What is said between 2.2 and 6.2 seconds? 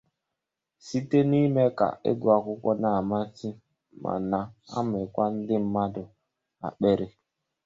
akwụkwọ na-amasị ma na-amịkwa ndị mmadụ